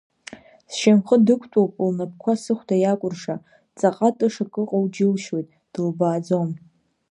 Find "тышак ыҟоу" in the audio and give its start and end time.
4.17-4.85